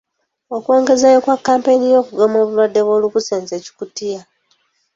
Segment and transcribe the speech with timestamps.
[0.55, 4.21] Okwongezaayo kwa kampeyini y'okugema obulwadde bw'olukusense-Kikutiya.